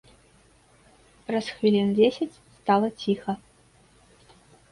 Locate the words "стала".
2.57-2.87